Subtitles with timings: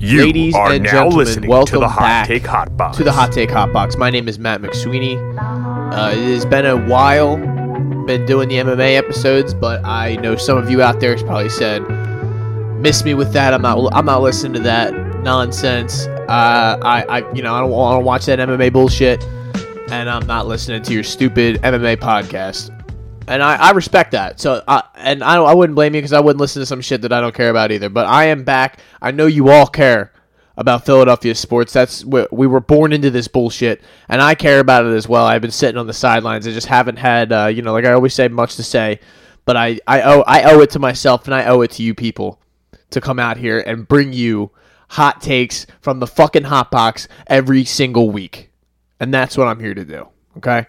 [0.00, 2.96] You Ladies are and now gentlemen, listening welcome to the Hot back Take Hot Box.
[2.98, 3.96] to the Hot Take Hot Box.
[3.96, 5.16] My name is Matt McSweeney.
[5.92, 7.36] Uh, it has been a while,
[8.06, 11.48] been doing the MMA episodes, but I know some of you out there has probably
[11.48, 11.80] said,
[12.80, 13.88] "Miss me with that." I'm not.
[13.92, 16.06] I'm not listening to that nonsense.
[16.06, 19.24] Uh, I, I, you know, I don't want to watch that MMA bullshit,
[19.90, 22.70] and I'm not listening to your stupid MMA podcast.
[23.28, 24.40] And I, I respect that.
[24.40, 27.02] So, I, and I, I wouldn't blame you because I wouldn't listen to some shit
[27.02, 27.88] that I don't care about either.
[27.88, 28.80] But I am back.
[29.00, 30.12] I know you all care
[30.56, 31.72] about Philadelphia sports.
[31.72, 35.24] That's we we were born into this bullshit, and I care about it as well.
[35.24, 36.46] I've been sitting on the sidelines.
[36.46, 39.00] I just haven't had, uh, you know, like I always say, much to say.
[39.44, 41.94] But I, I owe, I owe it to myself, and I owe it to you
[41.94, 42.40] people
[42.90, 44.50] to come out here and bring you
[44.90, 48.50] hot takes from the fucking hot box every single week,
[49.00, 50.08] and that's what I'm here to do.
[50.38, 50.66] Okay.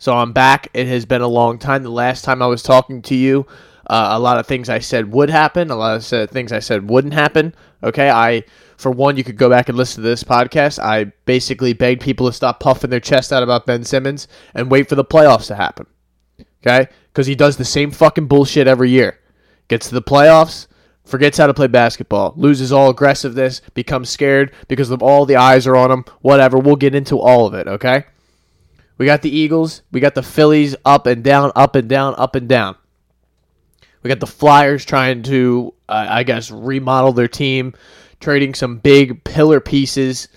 [0.00, 0.68] So I'm back.
[0.72, 1.82] It has been a long time.
[1.82, 3.46] The last time I was talking to you,
[3.86, 5.70] uh, a lot of things I said would happen.
[5.70, 7.54] A lot of things I said wouldn't happen.
[7.82, 8.44] Okay, I
[8.78, 10.78] for one, you could go back and listen to this podcast.
[10.82, 14.88] I basically begged people to stop puffing their chest out about Ben Simmons and wait
[14.88, 15.84] for the playoffs to happen.
[16.66, 19.18] Okay, because he does the same fucking bullshit every year.
[19.68, 20.66] Gets to the playoffs,
[21.04, 25.66] forgets how to play basketball, loses all aggressiveness, becomes scared because of all the eyes
[25.66, 26.06] are on him.
[26.22, 26.56] Whatever.
[26.56, 27.68] We'll get into all of it.
[27.68, 28.04] Okay.
[29.00, 29.80] We got the Eagles.
[29.92, 32.76] We got the Phillies up and down, up and down, up and down.
[34.02, 37.72] We got the Flyers trying to, uh, I guess, remodel their team,
[38.20, 40.28] trading some big pillar pieces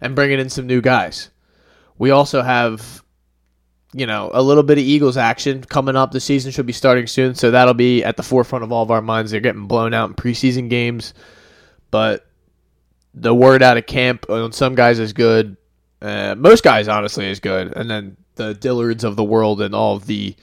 [0.00, 1.30] and bringing in some new guys.
[1.98, 3.02] We also have,
[3.92, 6.12] you know, a little bit of Eagles action coming up.
[6.12, 8.92] The season should be starting soon, so that'll be at the forefront of all of
[8.92, 9.32] our minds.
[9.32, 11.12] They're getting blown out in preseason games,
[11.90, 12.24] but
[13.14, 15.56] the word out of camp on some guys is good.
[16.02, 19.94] Uh, most guys, honestly, is good, and then the Dillards of the world and all
[19.94, 20.34] of the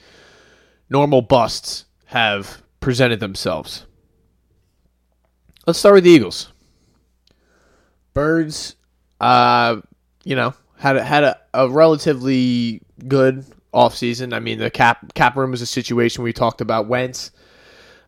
[0.88, 3.84] normal busts have presented themselves.
[5.66, 6.50] Let's start with the Eagles.
[8.14, 8.74] Birds,
[9.20, 9.82] uh,
[10.24, 14.32] you know, had a, had a, a relatively good offseason.
[14.32, 16.88] I mean, the cap cap room is a situation we talked about.
[16.88, 17.30] Wentz,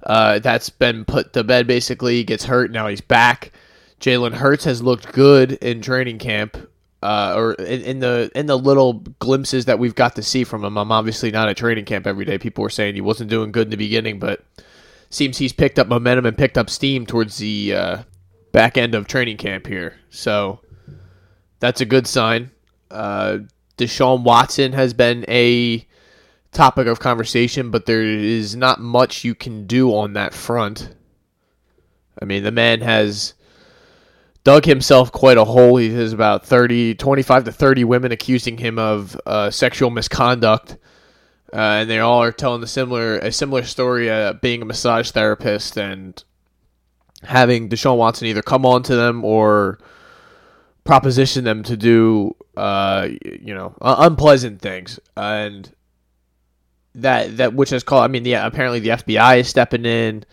[0.04, 1.66] uh, that's been put to bed.
[1.66, 2.88] Basically, he gets hurt now.
[2.88, 3.52] He's back.
[4.00, 6.56] Jalen Hurts has looked good in training camp,
[7.02, 10.64] uh, or in, in the in the little glimpses that we've got to see from
[10.64, 10.78] him.
[10.78, 12.38] I'm obviously not at training camp every day.
[12.38, 14.44] People were saying he wasn't doing good in the beginning, but
[15.10, 18.02] seems he's picked up momentum and picked up steam towards the uh,
[18.52, 19.96] back end of training camp here.
[20.10, 20.60] So
[21.60, 22.50] that's a good sign.
[22.90, 23.38] Uh,
[23.76, 25.86] Deshaun Watson has been a
[26.52, 30.94] topic of conversation, but there is not much you can do on that front.
[32.20, 33.34] I mean, the man has
[34.44, 35.76] dug himself quite a hole.
[35.76, 40.76] He has about 30, 25 to 30 women accusing him of uh, sexual misconduct.
[41.52, 45.10] Uh, and they all are telling a similar a similar story, uh, being a massage
[45.10, 46.24] therapist and
[47.22, 49.78] having Deshaun Watson either come on to them or
[50.84, 55.70] proposition them to do, uh, you know, unpleasant things, and
[56.94, 58.04] that that which has called.
[58.04, 60.24] I mean, yeah, apparently the FBI is stepping in.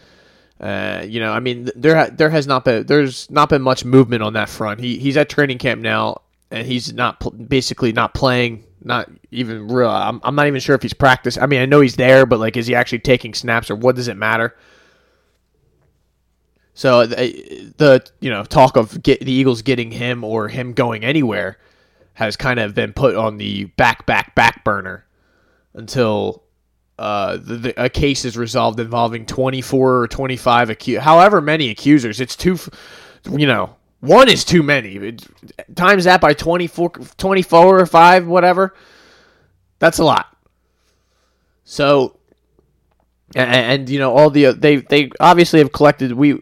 [0.60, 4.24] Uh, you know, I mean, there there has not been there's not been much movement
[4.24, 4.82] on that front.
[4.82, 6.22] He he's at training camp now,
[6.52, 9.90] and he's not pl- basically not playing, not even real.
[9.90, 11.40] I'm I'm not even sure if he's practiced.
[11.40, 13.96] I mean, I know he's there, but like, is he actually taking snaps, or what
[13.96, 14.56] does it matter?
[16.74, 21.06] So the, the you know talk of get the Eagles getting him or him going
[21.06, 21.58] anywhere
[22.16, 25.06] has kind of been put on the back back back burner
[25.74, 26.44] until
[27.00, 32.20] uh, the, the, a case is resolved involving 24 or 25 acu- however many accusers.
[32.20, 32.58] It's too,
[33.32, 34.96] you know, one is too many.
[34.96, 35.26] It,
[35.76, 38.76] times that by 24, 24 or 5, whatever.
[39.80, 40.36] That's a lot.
[41.64, 42.20] So,
[43.34, 46.38] and, and you know, all the, they, they obviously have collected, we,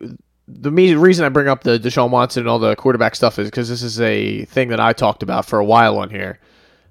[0.47, 3.69] the reason I bring up the Deshaun Watson and all the quarterback stuff is because
[3.69, 6.39] this is a thing that I talked about for a while on here.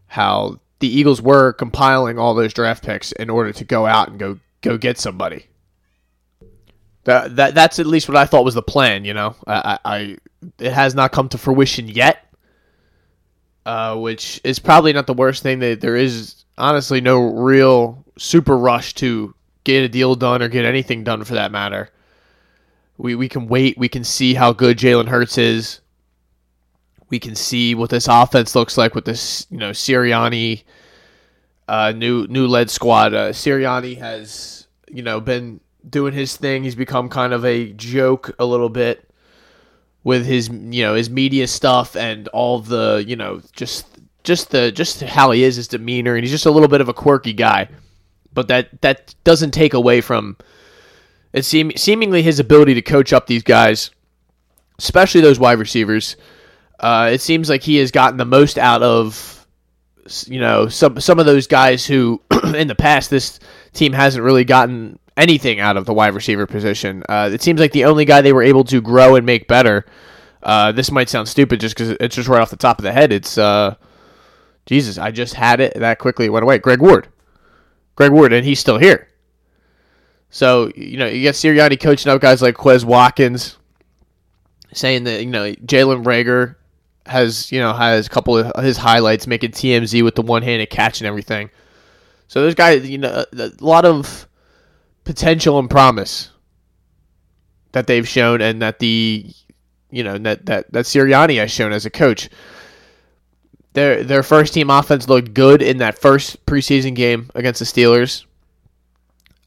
[0.07, 4.19] How the Eagles were compiling all those draft picks in order to go out and
[4.19, 5.47] go go get somebody.
[7.05, 9.05] That, that that's at least what I thought was the plan.
[9.05, 10.17] You know, I, I,
[10.59, 12.27] it has not come to fruition yet,
[13.65, 15.61] uh, which is probably not the worst thing.
[15.61, 20.65] That there is honestly no real super rush to get a deal done or get
[20.65, 21.91] anything done for that matter.
[22.99, 23.79] We we can wait.
[23.79, 25.81] We can see how good Jalen Hurts is.
[27.09, 30.65] We can see what this offense looks like with this, you know, Sirianni
[31.69, 33.15] uh, new new led squad.
[33.15, 36.65] Uh, Sirianni has, you know, been doing his thing.
[36.65, 39.09] He's become kind of a joke a little bit
[40.05, 43.87] with his, you know, his media stuff and all the, you know, just
[44.25, 46.89] just the just how he is, his demeanor, and he's just a little bit of
[46.89, 47.69] a quirky guy.
[48.33, 50.37] But that that doesn't take away from
[51.33, 53.91] it seem, seemingly his ability to coach up these guys
[54.79, 56.17] especially those wide receivers.
[56.79, 59.47] Uh, it seems like he has gotten the most out of,
[60.27, 62.21] you know, some some of those guys who,
[62.55, 63.41] in the past, this
[63.73, 67.03] team hasn't really gotten anything out of the wide receiver position.
[67.09, 69.87] Uh, it seems like the only guy they were able to grow and make better.
[70.43, 72.93] Uh, this might sound stupid just because it's just right off the top of the
[72.93, 73.13] head.
[73.13, 73.75] It's uh,
[74.67, 76.27] Jesus, I just had it that quickly.
[76.27, 76.59] It went away.
[76.59, 77.09] Greg Ward,
[77.95, 79.09] Greg Ward, and he's still here.
[80.29, 83.57] So you know you got Sirianni coaching up guys like Quez Watkins,
[84.73, 86.57] saying that you know Jalen Reagor
[87.07, 90.71] has you know has a couple of his highlights, making TMZ with the one handed
[90.71, 91.51] catch and everything.
[92.29, 94.29] So those guys, you know, a lot of
[95.05, 96.31] potential and promise
[97.73, 99.27] that they've shown, and that the
[99.91, 102.29] you know that that that Sirianni has shown as a coach.
[103.73, 108.25] Their their first team offense looked good in that first preseason game against the Steelers.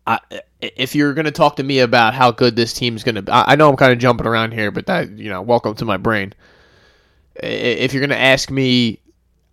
[0.05, 0.19] I,
[0.61, 3.31] if you're going to talk to me about how good this team's going to be,
[3.31, 5.97] I know I'm kind of jumping around here, but that you know, welcome to my
[5.97, 6.33] brain.
[7.41, 9.01] If you're going to ask me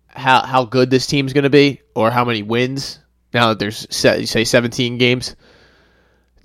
[0.07, 2.99] how how good this team's going to be or how many wins
[3.33, 5.35] now that there's say 17 games,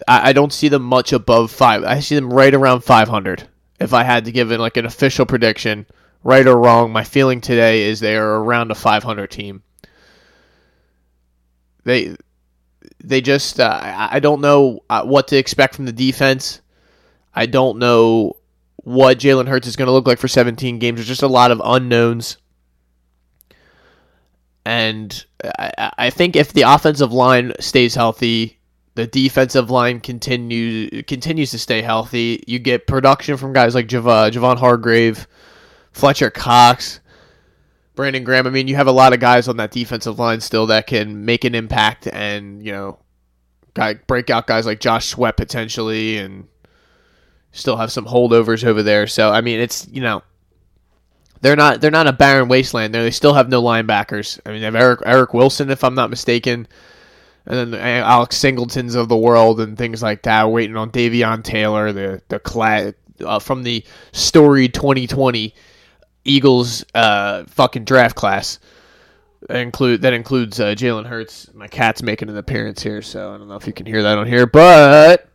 [0.07, 1.85] I, I don't see them much above five.
[1.85, 3.49] I see them right around 500.
[3.81, 5.87] If I had to give it like an official prediction,
[6.23, 9.63] right or wrong, my feeling today is they are around a 500 team.
[11.85, 12.17] They
[13.03, 16.61] they just uh, I don't know uh, what to expect from the defense.
[17.35, 18.37] I don't know
[18.83, 20.97] what Jalen Hurts is going to look like for 17 games.
[20.97, 22.39] There's just a lot of unknowns.
[24.65, 25.25] And
[25.59, 28.59] I, I think if the offensive line stays healthy,
[28.95, 32.45] the defensive line continues continues to stay healthy.
[32.47, 35.27] You get production from guys like Jav- Javon Hargrave,
[35.93, 37.01] Fletcher Cox,
[37.95, 38.47] Brandon Graham.
[38.47, 41.25] I mean, you have a lot of guys on that defensive line still that can
[41.25, 42.99] make an impact and, you know,
[43.75, 46.47] guy breakout guys like Josh Sweat potentially and
[47.53, 49.07] still have some holdovers over there.
[49.07, 50.23] So, I mean, it's, you know,
[51.43, 52.95] they're not they're not a barren wasteland.
[52.95, 54.41] There, they still have no linebackers.
[54.47, 56.69] I mean, they have Eric Eric Wilson, if I'm not mistaken,
[57.47, 60.51] and then Alex Singletons of the world and things like that.
[60.51, 62.93] Waiting on Davion Taylor, the the class
[63.25, 65.53] uh, from the storied 2020
[66.25, 68.61] Eagles uh, fucking draft class.
[69.49, 71.53] That include that includes uh, Jalen Hurts.
[71.53, 74.17] My cat's making an appearance here, so I don't know if you can hear that
[74.17, 75.29] on here, but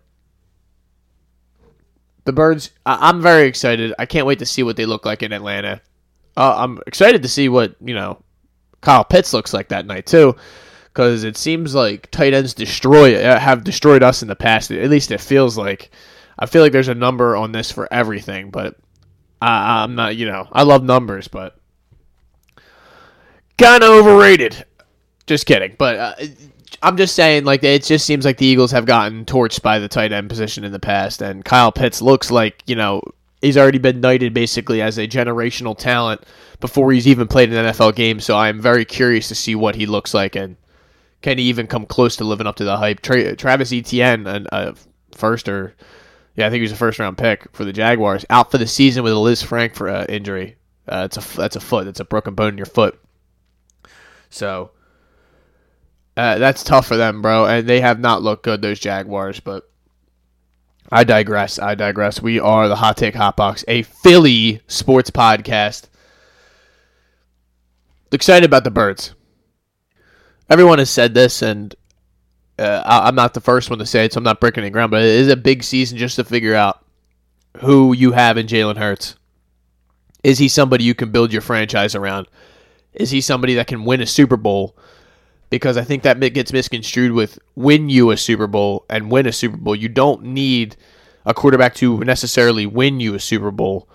[2.28, 2.72] the birds.
[2.86, 3.94] I- am very excited.
[3.98, 5.82] I can't wait to see what they look like in Atlanta.
[6.36, 8.22] Uh, I'm excited to see what you know
[8.82, 10.36] Kyle Pitts looks like that night too,
[10.84, 14.70] because it seems like tight ends destroy uh, have destroyed us in the past.
[14.70, 15.90] At least it feels like.
[16.38, 18.76] I feel like there's a number on this for everything, but
[19.42, 21.58] I, I'm not, you know, I love numbers, but
[23.58, 24.64] kind of overrated.
[25.26, 26.14] Just kidding, but uh,
[26.82, 29.88] I'm just saying, like, it just seems like the Eagles have gotten torched by the
[29.88, 33.02] tight end position in the past, and Kyle Pitts looks like, you know,
[33.42, 36.22] he's already been knighted basically as a generational talent
[36.60, 38.20] before he's even played an NFL game.
[38.20, 40.56] So I'm very curious to see what he looks like and
[41.22, 43.02] can he even come close to living up to the hype.
[43.02, 44.76] Tra- Travis Etienne, a
[45.16, 45.76] first or
[46.36, 48.26] yeah, I think he was a first round pick for the Jaguars.
[48.30, 50.56] Out for the season with a Lisfranc for uh, injury.
[50.88, 51.86] Uh, it's a that's a foot.
[51.86, 53.00] That's a broken bone in your foot.
[54.30, 54.72] So
[56.18, 57.46] uh, that's tough for them, bro.
[57.46, 59.40] And they have not looked good, those Jaguars.
[59.40, 59.70] But
[60.92, 61.60] I digress.
[61.60, 62.22] I digress.
[62.22, 65.90] We are the Hot Take Hotbox, a Philly sports podcast.
[68.12, 69.14] Excited about the birds.
[70.50, 71.76] Everyone has said this, and
[72.58, 74.92] uh, I'm not the first one to say it, so I'm not breaking any ground,
[74.92, 76.84] but it is a big season just to figure out
[77.58, 79.18] who you have in Jalen Hurts.
[80.24, 82.28] Is he somebody you can build your franchise around?
[82.94, 84.76] Is he somebody that can win a Super Bowl?
[85.50, 89.32] Because I think that gets misconstrued with win you a Super Bowl and win a
[89.32, 89.76] Super Bowl.
[89.76, 90.76] You don't need
[91.26, 93.88] a quarterback to necessarily win you a Super Bowl,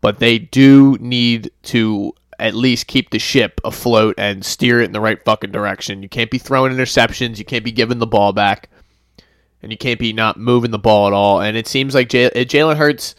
[0.00, 4.92] but they do need to at least keep the ship afloat and steer it in
[4.92, 6.02] the right fucking direction.
[6.02, 7.38] You can't be throwing interceptions.
[7.38, 8.68] You can't be giving the ball back.
[9.62, 11.40] And you can't be not moving the ball at all.
[11.40, 13.14] And it seems like uh, Jalen Hurts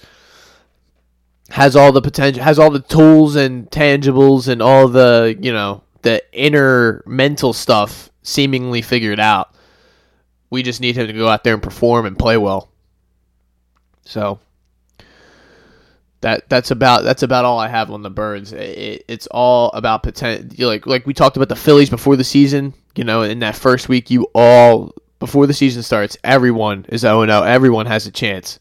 [1.51, 5.83] has all the potential, has all the tools and tangibles and all the, you know,
[6.03, 9.53] the inner mental stuff seemingly figured out.
[10.49, 12.69] We just need him to go out there and perform and play well.
[14.05, 14.39] So
[16.21, 18.53] that that's about that's about all I have on the birds.
[18.53, 20.67] It, it's all about potential.
[20.67, 22.73] Like like we talked about the Phillies before the season.
[22.95, 27.25] You know, in that first week, you all before the season starts, everyone is 0
[27.25, 27.43] 0.
[27.43, 28.59] Everyone has a chance.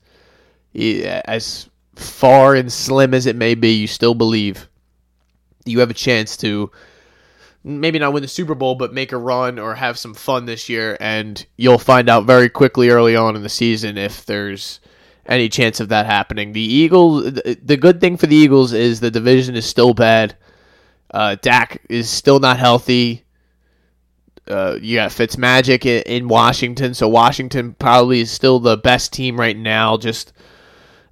[0.75, 4.69] As far and slim as it may be, you still believe
[5.65, 6.71] you have a chance to
[7.65, 10.69] maybe not win the Super Bowl, but make a run or have some fun this
[10.69, 10.97] year.
[11.01, 14.81] And you'll find out very quickly early on in the season if there's
[15.27, 16.53] any chance of that happening.
[16.53, 20.37] The Eagles, the good thing for the Eagles is the division is still bad.
[21.13, 23.25] Uh, Dak is still not healthy.
[24.49, 29.39] Uh, you got Fitzmagic in, in Washington, so Washington probably is still the best team
[29.39, 29.97] right now.
[29.97, 30.33] Just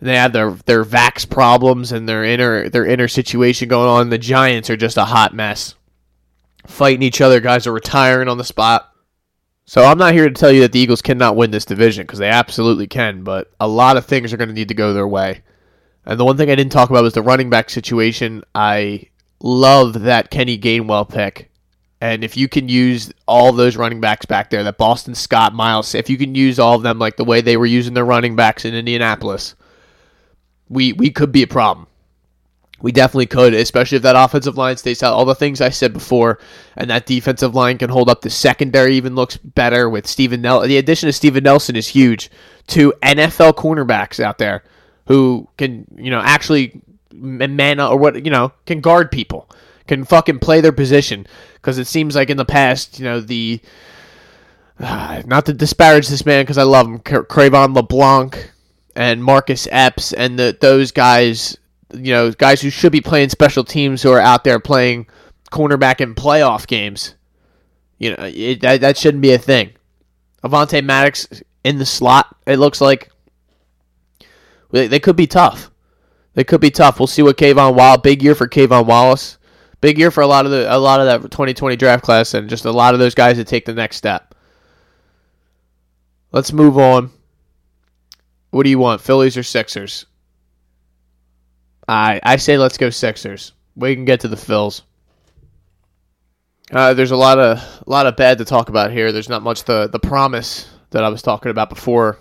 [0.01, 4.11] they have their their vax problems and their inner their inner situation going on.
[4.11, 5.75] The Giants are just a hot mess,
[6.67, 7.41] fighting each other.
[7.41, 8.93] Guys are retiring on the spot.
[9.67, 12.19] So I'm not here to tell you that the Eagles cannot win this division because
[12.19, 15.07] they absolutely can, but a lot of things are going to need to go their
[15.07, 15.43] way.
[16.05, 18.43] And the one thing I didn't talk about was the running back situation.
[18.55, 21.51] I love that Kenny Gainwell pick.
[22.01, 25.95] And if you can use all those running backs back there, that Boston Scott, Miles,
[25.95, 28.35] if you can use all of them like the way they were using their running
[28.35, 29.55] backs in Indianapolis,
[30.69, 31.87] we we could be a problem.
[32.83, 35.13] We definitely could, especially if that offensive line stays out.
[35.13, 36.39] All the things I said before,
[36.77, 38.23] and that defensive line can hold up.
[38.23, 40.69] The secondary even looks better with Steven Nelson.
[40.69, 42.31] The addition of Steven Nelson is huge.
[42.67, 44.65] Two NFL cornerbacks out there
[45.07, 46.81] who can, you know, actually
[47.13, 49.51] man or what, you know, can guard people,
[49.87, 51.27] can fucking play their position.
[51.55, 53.61] Because it seems like in the past, you know, the
[54.79, 58.53] uh, not to disparage this man because I love him, Cre'Von LeBlanc
[58.97, 61.59] and Marcus Epps and the, those guys
[61.95, 65.07] you know, guys who should be playing special teams who are out there playing
[65.51, 67.15] cornerback in playoff games.
[67.99, 69.73] You know, it, that, that shouldn't be a thing.
[70.43, 73.11] Avonte Maddox in the slot, it looks like
[74.71, 75.71] they, they could be tough.
[76.35, 76.99] They could be tough.
[76.99, 78.01] We'll see what K'Von Wallace.
[78.03, 79.39] Big year for K'Von Wallace.
[79.81, 82.51] Big year for a lot of the a lot of that 2020 draft class, and
[82.51, 84.35] just a lot of those guys that take the next step.
[86.33, 87.11] Let's move on.
[88.51, 90.07] What do you want, Phillies or Sixers?
[91.91, 93.53] I I say let's go Sixers.
[93.75, 94.83] We can get to the Phils.
[96.71, 99.11] Uh, there's a lot of a lot of bad to talk about here.
[99.11, 102.21] There's not much the the promise that I was talking about before.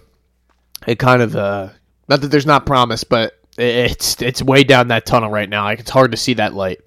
[0.87, 1.69] It kind of uh,
[2.07, 5.65] not that there's not promise, but it's it's way down that tunnel right now.
[5.65, 6.79] Like it's hard to see that light.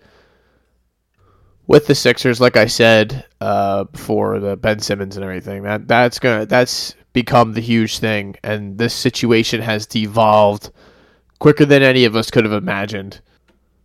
[1.68, 6.18] With the Sixers, like I said uh, before, the Ben Simmons and everything that that's
[6.18, 10.72] gonna that's become the huge thing, and this situation has devolved
[11.42, 13.20] quicker than any of us could have imagined.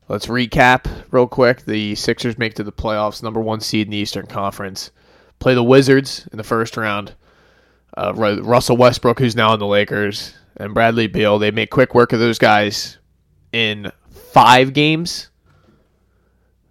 [0.07, 1.65] Let's recap real quick.
[1.65, 4.91] The Sixers make to the playoffs, number one seed in the Eastern Conference.
[5.39, 7.15] Play the Wizards in the first round.
[7.97, 11.39] Uh, Russell Westbrook, who's now in the Lakers, and Bradley Beal.
[11.39, 12.99] They make quick work of those guys
[13.51, 15.31] in five games.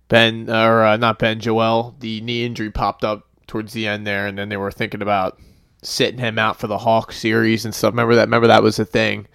[0.06, 4.28] Ben, or uh, not Ben, Joel, the knee injury popped up towards the end there,
[4.28, 5.36] and then they were thinking about
[5.82, 7.90] sitting him out for the Hawks series and stuff.
[7.90, 8.26] Remember that?
[8.26, 9.26] Remember that was a thing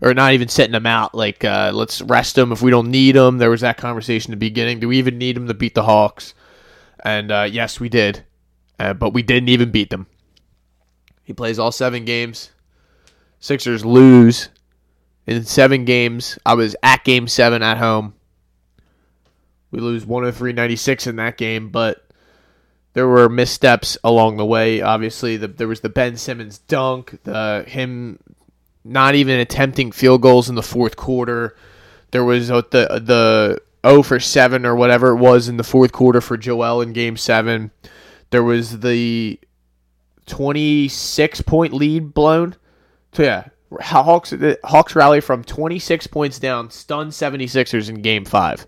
[0.00, 1.14] or not even sitting them out.
[1.14, 3.38] Like, uh, let's rest them if we don't need them.
[3.38, 4.80] There was that conversation in the beginning.
[4.80, 6.34] Do we even need them to beat the Hawks?
[7.04, 8.24] And uh, yes, we did,
[8.78, 10.06] uh, but we didn't even beat them.
[11.22, 12.50] He plays all seven games.
[13.40, 14.48] Sixers lose
[15.26, 16.38] in seven games.
[16.46, 18.14] I was at game seven at home.
[19.70, 22.06] We lose 103 96 in that game, but
[22.92, 24.80] there were missteps along the way.
[24.80, 28.18] Obviously, the, there was the Ben Simmons dunk, the him
[28.88, 31.56] not even attempting field goals in the fourth quarter.
[32.10, 36.20] There was the the 0 for 7 or whatever it was in the fourth quarter
[36.20, 37.70] for Joel in game 7.
[38.30, 39.38] There was the
[40.26, 42.56] 26 point lead blown.
[43.12, 43.48] So yeah,
[43.80, 44.32] Hawks
[44.64, 48.66] Hawks rally from 26 points down, stunned 76ers in game 5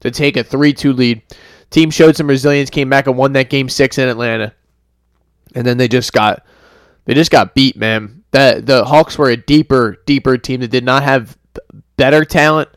[0.00, 1.22] to take a 3-2 lead.
[1.70, 4.54] Team showed some resilience, came back and won that game 6 in Atlanta.
[5.54, 6.44] And then they just got
[7.04, 10.84] they just got beat, man the the Hawks were a deeper, deeper team that did
[10.84, 11.36] not have
[11.96, 12.68] better talent.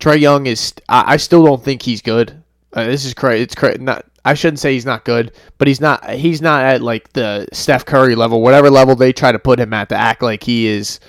[0.00, 0.74] Trae Young is.
[0.88, 2.42] I, I still don't think he's good.
[2.72, 3.42] Uh, this is crazy.
[3.42, 3.78] It's crazy.
[3.78, 4.04] Not.
[4.26, 6.08] I shouldn't say he's not good, but he's not.
[6.10, 9.72] He's not at like the Steph Curry level, whatever level they try to put him
[9.72, 11.00] at, to act like he is.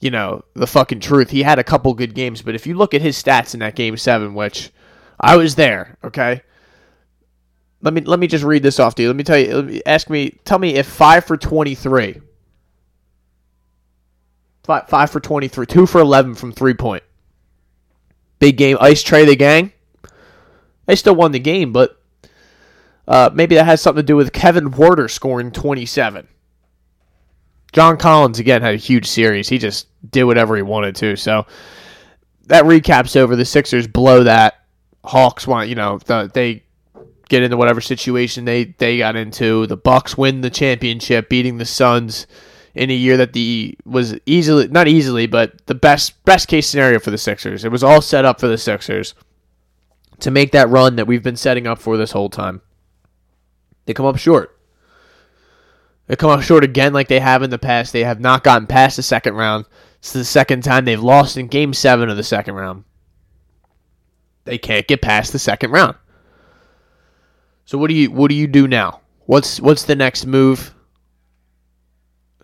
[0.00, 1.30] You know the fucking truth.
[1.30, 3.76] He had a couple good games, but if you look at his stats in that
[3.76, 4.70] game seven, which
[5.20, 6.42] I was there, okay.
[7.82, 9.08] Let me let me just read this off to you.
[9.08, 9.62] Let me tell you.
[9.62, 10.38] Me, Ask me.
[10.44, 12.20] Tell me if five for twenty three
[14.64, 17.02] Five, five for 23, two for 11 from three point.
[18.38, 18.76] Big game.
[18.80, 19.72] Ice Trae the gang.
[20.86, 22.00] They still won the game, but
[23.06, 26.28] uh, maybe that has something to do with Kevin Huerter scoring 27.
[27.72, 29.48] John Collins, again, had a huge series.
[29.48, 31.16] He just did whatever he wanted to.
[31.16, 31.46] So
[32.46, 33.34] that recaps over.
[33.34, 34.58] The Sixers blow that.
[35.04, 36.62] Hawks want, you know, the, they
[37.28, 39.66] get into whatever situation they, they got into.
[39.66, 42.26] The Bucks win the championship, beating the Suns
[42.74, 46.98] in a year that the was easily not easily, but the best best case scenario
[46.98, 47.64] for the Sixers.
[47.64, 49.14] It was all set up for the Sixers
[50.20, 52.62] to make that run that we've been setting up for this whole time.
[53.84, 54.58] They come up short.
[56.06, 57.92] They come up short again like they have in the past.
[57.92, 59.66] They have not gotten past the second round.
[59.98, 62.84] It's the second time they've lost in game seven of the second round.
[64.44, 65.96] They can't get past the second round.
[67.64, 69.00] So what do you what do you do now?
[69.26, 70.74] What's what's the next move?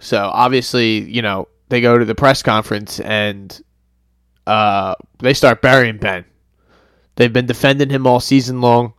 [0.01, 3.61] So obviously, you know, they go to the press conference and
[4.47, 6.25] uh, they start burying Ben.
[7.17, 8.95] They've been defending him all season long.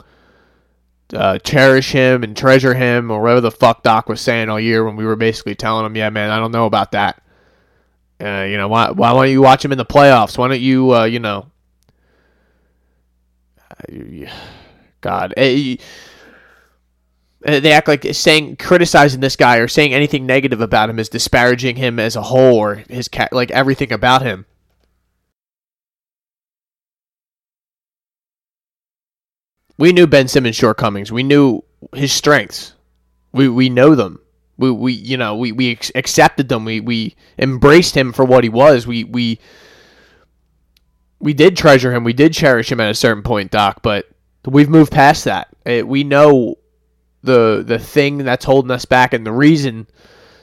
[1.12, 4.86] Uh, cherish him and treasure him, or whatever the fuck Doc was saying all year
[4.86, 7.24] when we were basically telling him, "Yeah, man, I don't know about that."
[8.24, 10.38] Uh, you know, why why don't you watch him in the playoffs?
[10.38, 11.48] Why don't you, uh, you know,
[15.02, 15.78] God, eh,
[17.46, 21.08] Uh, they act like saying criticizing this guy or saying anything negative about him is
[21.08, 24.46] disparaging him as a whole or his cat, like everything about him.
[29.80, 31.10] we knew Ben Simmons' shortcomings.
[31.10, 31.64] We knew
[31.96, 32.74] his strengths.
[33.32, 34.20] We we know them.
[34.58, 36.66] We we you know we we accepted them.
[36.66, 38.86] We we embraced him for what he was.
[38.86, 39.40] We we
[41.20, 42.04] we did treasure him.
[42.04, 43.80] We did cherish him at a certain point, Doc.
[43.82, 44.10] But
[44.46, 45.48] we've moved past that.
[45.66, 46.58] It, we know
[47.24, 49.88] the the thing that's holding us back and the reason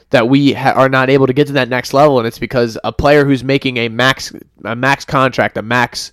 [0.09, 2.77] that we ha- are not able to get to that next level, and it's because
[2.83, 6.11] a player who's making a max a max contract, a max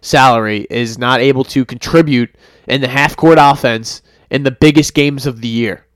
[0.00, 2.34] salary, is not able to contribute
[2.66, 5.86] in the half court offense in the biggest games of the year.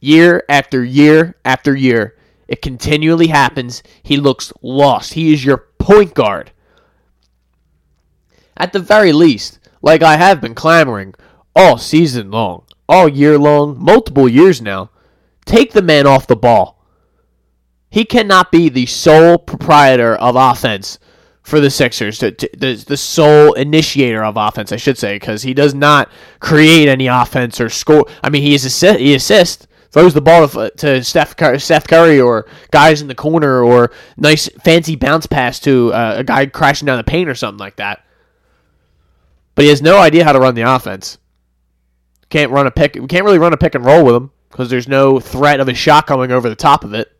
[0.00, 2.16] Year after year after year,
[2.48, 3.82] it continually happens.
[4.02, 5.14] He looks lost.
[5.14, 6.52] He is your point guard.
[8.56, 11.14] At the very least, like I have been clamoring
[11.54, 14.90] all season long, all year long, multiple years now,
[15.44, 16.84] take the man off the ball.
[17.90, 20.98] He cannot be the sole proprietor of offense
[21.42, 25.42] for the Sixers, to, to, the, the sole initiator of offense, I should say, because
[25.42, 28.04] he does not create any offense or score.
[28.24, 32.20] I mean, he is assist, he assists, throws the ball to, to Steph, Steph Curry
[32.20, 36.86] or guys in the corner or nice fancy bounce pass to uh, a guy crashing
[36.86, 38.04] down the paint or something like that.
[39.54, 41.16] But he has no idea how to run the offense.
[42.28, 42.94] Can't run a pick.
[42.94, 45.68] We can't really run a pick and roll with him because there's no threat of
[45.68, 47.12] a shot coming over the top of it.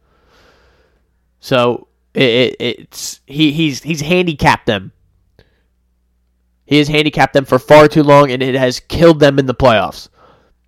[1.41, 4.93] So it, it, it's he he's he's handicapped them.
[6.65, 9.55] He has handicapped them for far too long, and it has killed them in the
[9.55, 10.09] playoffs.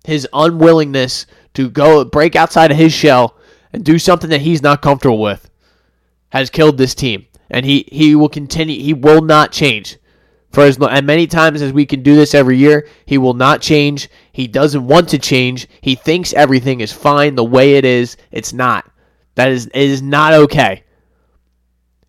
[0.05, 1.25] His unwillingness
[1.55, 3.35] to go break outside of his shell
[3.73, 5.49] and do something that he's not comfortable with
[6.29, 8.81] has killed this team, and he he will continue.
[8.81, 9.97] He will not change
[10.51, 12.87] for as and many times as we can do this every year.
[13.05, 14.09] He will not change.
[14.31, 15.67] He doesn't want to change.
[15.81, 18.17] He thinks everything is fine the way it is.
[18.31, 18.89] It's not.
[19.35, 20.83] That is it is not okay.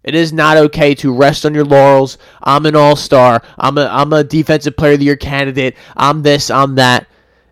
[0.02, 2.16] It is not okay to rest on your laurels.
[2.42, 3.42] I'm an all-star.
[3.58, 5.76] I'm a I'm a defensive player of the year candidate.
[5.96, 6.50] I'm this.
[6.50, 7.06] I'm that.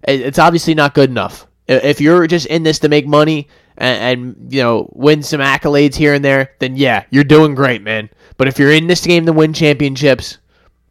[0.05, 1.47] It's obviously not good enough.
[1.67, 5.95] If you're just in this to make money and, and you know win some accolades
[5.95, 8.09] here and there, then yeah, you're doing great, man.
[8.39, 10.39] But if you're in this game to win championships,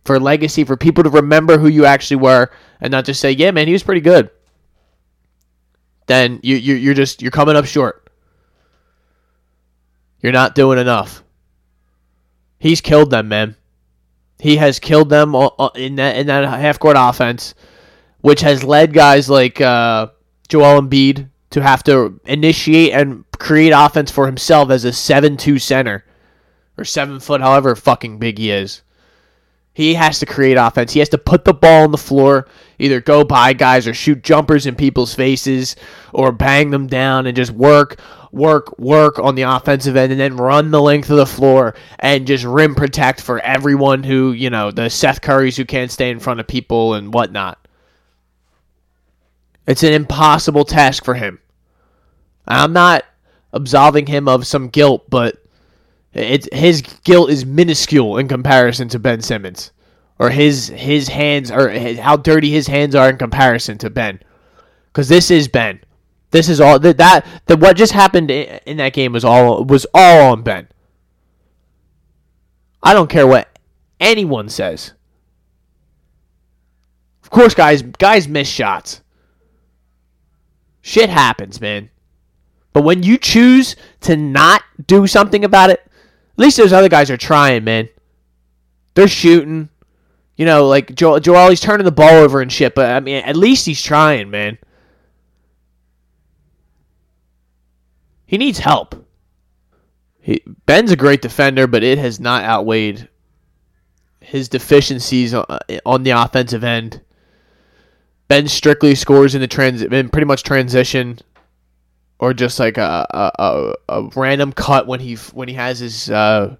[0.08, 2.50] for legacy, for people to remember who you actually were,
[2.82, 4.32] and not just say, "Yeah, man, he was pretty good,"
[6.08, 8.10] then you, you you're just you're coming up short.
[10.22, 11.24] You're not doing enough.
[12.58, 13.56] He's killed them, man.
[14.39, 15.36] He has killed them
[15.76, 17.54] in that in that half court offense,
[18.22, 20.08] which has led guys like uh,
[20.48, 26.04] Joel Embiid to have to initiate and create offense for himself as a seven-two center
[26.78, 28.82] or seven foot, however fucking big he is.
[29.77, 30.91] He has to create offense.
[30.91, 32.47] He has to put the ball on the floor,
[32.79, 35.75] either go by guys or shoot jumpers in people's faces
[36.13, 40.35] or bang them down and just work work, work on the offensive end, and then
[40.35, 44.71] run the length of the floor and just rim protect for everyone who, you know,
[44.71, 47.59] the Seth Currys who can't stay in front of people and whatnot.
[49.67, 51.37] It's an impossible task for him.
[52.47, 53.05] I'm not
[53.53, 55.37] absolving him of some guilt, but
[56.17, 59.71] his guilt is minuscule in comparison to Ben Simmons,
[60.19, 64.19] or his his hands or his, how dirty his hands are in comparison to Ben,
[64.88, 65.80] because this is Ben.
[66.32, 69.86] This is all that that, that what just happened in that game was all was
[69.93, 70.67] all on Ben.
[72.82, 73.60] I don't care what
[73.99, 74.93] anyone says.
[77.23, 79.01] Of course, guys, guys miss shots.
[80.82, 81.89] Shit happens, man.
[82.71, 85.86] But when you choose to not do something about it,
[86.38, 87.89] at least those other guys are trying, man.
[88.93, 89.69] They're shooting.
[90.36, 92.76] You know, like Joel, Joel, he's turning the ball over and shit.
[92.76, 94.60] But I mean, at least he's trying, man.
[98.28, 99.08] He needs help.
[100.19, 103.08] He, Ben's a great defender, but it has not outweighed
[104.19, 107.02] his deficiencies uh, on the offensive end.
[108.28, 111.17] Ben strictly scores in the trans in pretty much transition.
[112.19, 116.10] Or just like a a, a, a random cut when he when he has his
[116.10, 116.56] uh,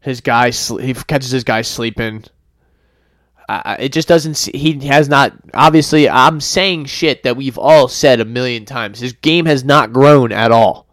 [0.00, 2.24] his guy he catches his guy sleeping.
[3.48, 4.38] Uh, it just doesn't.
[4.38, 5.32] He has not.
[5.54, 9.00] Obviously, I'm saying shit that we've all said a million times.
[9.00, 10.86] His game has not grown at all.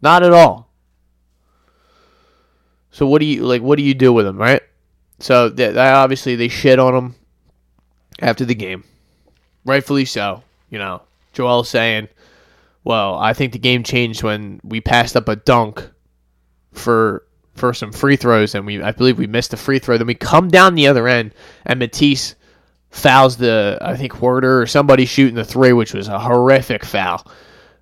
[0.00, 0.70] Not at all.
[2.92, 3.60] So what do you like?
[3.60, 4.62] What do you do with him, right?
[5.18, 7.14] So that obviously they shit on him
[8.20, 8.84] after the game,
[9.64, 10.44] rightfully so.
[10.70, 12.08] You know, Joel saying,
[12.86, 15.90] "Well, I think the game changed when we passed up a dunk
[16.72, 17.24] for
[17.56, 19.98] for some free throws, and we I believe we missed a free throw.
[19.98, 22.36] Then we come down the other end, and Matisse
[22.90, 27.26] fouls the I think Huerter or somebody shooting the three, which was a horrific foul,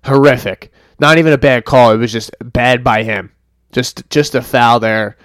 [0.03, 0.71] horrific.
[0.99, 1.91] Not even a bad call.
[1.91, 3.31] It was just bad by him.
[3.71, 5.17] Just just a foul there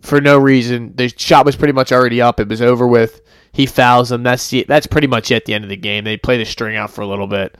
[0.00, 0.94] for no reason.
[0.96, 2.40] The shot was pretty much already up.
[2.40, 3.20] It was over with.
[3.52, 4.22] He fouls them.
[4.22, 6.04] That's the, that's pretty much at the end of the game.
[6.04, 7.58] They play the string out for a little bit,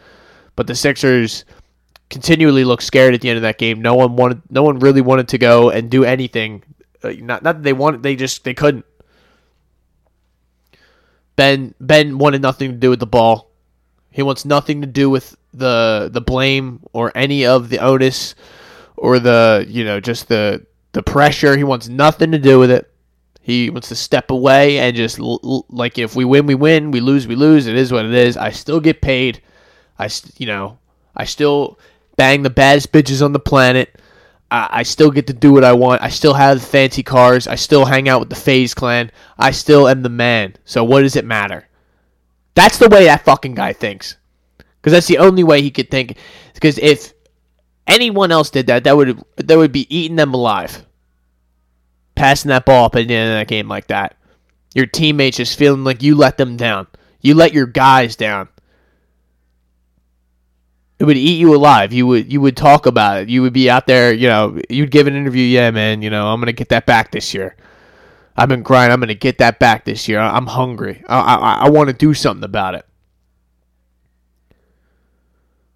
[0.61, 1.47] but the Sixers
[2.11, 3.81] continually looked scared at the end of that game.
[3.81, 4.43] No one wanted.
[4.51, 6.63] No one really wanted to go and do anything.
[7.03, 8.03] Uh, not not that they wanted.
[8.03, 8.85] They just they couldn't.
[11.35, 13.51] Ben Ben wanted nothing to do with the ball.
[14.11, 18.35] He wants nothing to do with the the blame or any of the onus
[18.99, 21.57] or the you know just the the pressure.
[21.57, 22.93] He wants nothing to do with it.
[23.41, 26.91] He wants to step away and just like if we win, we win.
[26.91, 27.67] We lose, we lose.
[27.67, 28.37] It is what it is.
[28.37, 29.41] I still get paid.
[30.01, 30.79] I you know
[31.15, 31.79] I still
[32.17, 34.01] bang the baddest bitches on the planet.
[34.51, 36.03] I, I still get to do what I want.
[36.03, 37.47] I still have the fancy cars.
[37.47, 39.11] I still hang out with the FaZe clan.
[39.39, 40.57] I still am the man.
[40.65, 41.69] So what does it matter?
[42.55, 44.17] That's the way that fucking guy thinks.
[44.59, 46.17] Because that's the only way he could think.
[46.55, 47.13] Because if
[47.87, 50.85] anyone else did that, that would that would be eating them alive.
[52.15, 54.17] Passing that ball up at the end of that game like that.
[54.75, 56.87] Your teammates just feeling like you let them down.
[57.21, 58.49] You let your guys down.
[61.01, 61.95] It would eat you alive.
[61.95, 63.31] You would you would talk about it.
[63.31, 66.29] You would be out there, you know, you'd give an interview, yeah, man, you know,
[66.29, 67.57] I'm gonna get that back this year.
[68.37, 70.21] I've been grinding, I'm gonna get that back this year.
[70.21, 71.03] I'm hungry.
[71.09, 72.87] I I, I want to do something about it.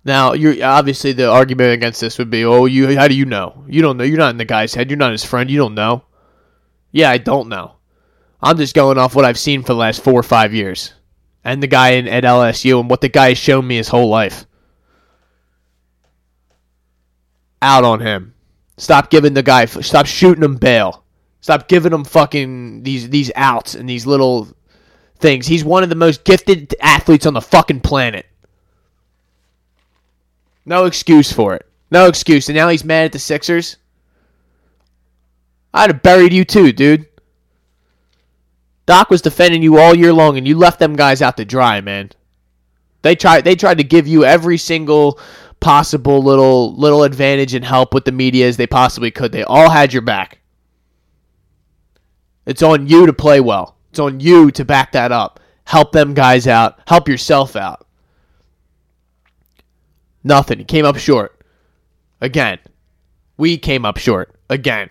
[0.05, 3.65] Now, you're obviously the argument against this would be, oh, you how do you know?
[3.67, 4.05] You don't know.
[4.05, 4.91] You're not in the guy's head.
[4.91, 5.51] You're not his friend.
[5.51, 6.05] You don't know.
[6.93, 7.77] Yeah, I don't know.
[8.43, 10.93] I'm just going off what I've seen for the last four or five years,
[11.45, 14.11] and the guy in, at LSU and what the guy has shown me his whole
[14.11, 14.45] life.
[17.65, 18.35] Out on him.
[18.77, 19.65] Stop giving the guy.
[19.65, 21.03] Stop shooting him bail.
[21.41, 24.49] Stop giving him fucking these these outs and these little
[25.19, 25.47] things.
[25.47, 28.27] He's one of the most gifted athletes on the fucking planet.
[30.67, 31.67] No excuse for it.
[31.91, 32.51] No excuse.
[32.51, 33.79] And now he's mad at the Sixers.
[35.73, 37.07] I'd have buried you too, dude.
[38.85, 41.81] Doc was defending you all year long, and you left them guys out to dry,
[41.81, 42.11] man.
[43.01, 43.45] They tried.
[43.45, 45.19] They tried to give you every single
[45.65, 49.33] possible little little advantage and help with the media as they possibly could.
[49.33, 50.41] They all had your back.
[52.45, 53.77] It's on you to play well.
[53.89, 55.41] It's on you to back that up.
[55.65, 56.79] Help them guys out.
[56.87, 57.87] Help yourself out.
[60.23, 60.59] Nothing.
[60.59, 61.41] He came up short.
[62.21, 62.59] Again.
[63.39, 64.39] We came up short.
[64.51, 64.91] Again.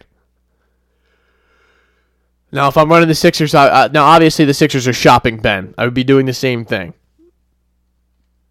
[2.51, 5.75] Now, if I'm running the Sixers, uh, now obviously the Sixers are shopping Ben.
[5.77, 6.95] I would be doing the same thing.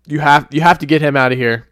[0.06, 1.68] You have you have to get him out of here,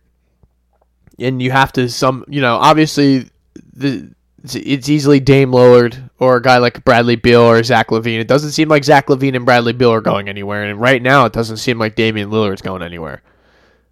[1.20, 3.30] and you have to some you know obviously
[3.72, 4.10] the
[4.42, 8.20] it's easily Dame Lillard or a guy like Bradley Beal or Zach LaVine.
[8.20, 11.26] It doesn't seem like Zach LaVine and Bradley Beal are going anywhere, and right now
[11.26, 13.22] it doesn't seem like Damian Lillard's going anywhere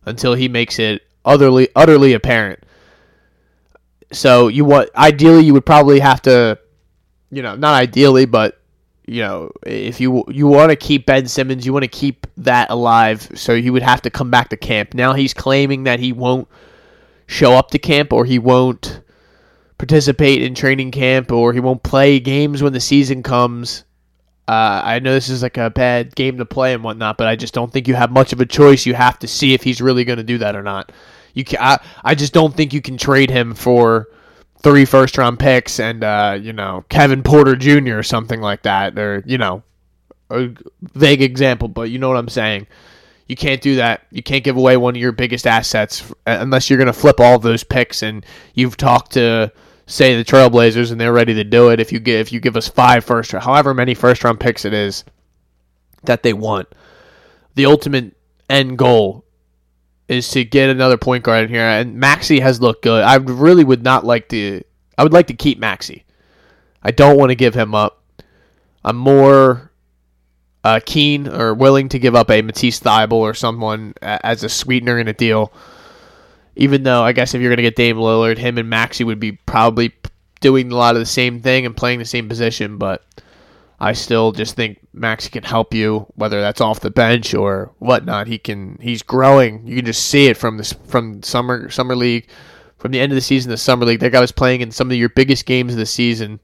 [0.06, 2.60] until he makes it utterly utterly apparent.
[4.10, 6.58] So you want ideally you would probably have to,
[7.30, 8.58] you know, not ideally, but
[9.06, 12.70] you know, if you you want to keep Ben Simmons, you want to keep that
[12.70, 13.30] alive.
[13.34, 14.94] So you would have to come back to camp.
[14.94, 16.48] Now he's claiming that he won't
[17.28, 19.02] show up to camp or he won't
[19.76, 23.84] participate in training camp or he won't play games when the season comes.
[24.48, 27.36] Uh, I know this is like a bad game to play and whatnot, but I
[27.36, 28.86] just don't think you have much of a choice.
[28.86, 30.90] You have to see if he's really going to do that or not.
[31.34, 34.08] You can, I, I just don't think you can trade him for
[34.62, 37.98] three first round picks and uh, you know Kevin Porter Jr.
[37.98, 38.98] or something like that.
[38.98, 39.62] Or you know,
[40.30, 40.48] a
[40.94, 42.66] vague example, but you know what I'm saying.
[43.28, 44.06] You can't do that.
[44.10, 47.20] You can't give away one of your biggest assets uh, unless you're going to flip
[47.20, 49.52] all those picks and you've talked to
[49.86, 51.78] say the Trailblazers and they're ready to do it.
[51.78, 54.72] If you give if you give us five first, however many first round picks it
[54.72, 55.04] is
[56.04, 56.68] that they want,
[57.54, 58.16] the ultimate
[58.48, 59.24] end goal
[60.08, 61.60] is to get another point guard in here.
[61.60, 63.04] And Maxey has looked good.
[63.04, 64.62] I really would not like to.
[64.96, 66.04] I would like to keep Maxey.
[66.82, 68.02] I don't want to give him up.
[68.84, 69.67] I'm more
[70.64, 74.98] uh, keen or willing to give up a Matisse Thybulle or someone as a sweetener
[74.98, 75.52] in a deal.
[76.56, 79.20] Even though I guess if you're going to get Dame Lillard, him and Maxey would
[79.20, 79.92] be probably
[80.40, 83.04] doing a lot of the same thing and playing the same position, but
[83.80, 88.26] I still just think Maxey can help you, whether that's off the bench or whatnot.
[88.26, 88.76] He can.
[88.80, 89.66] He's growing.
[89.66, 92.28] You can just see it from this from summer summer league,
[92.78, 94.00] from the end of the season to summer league.
[94.00, 96.40] That guy was playing in some of your biggest games of the season.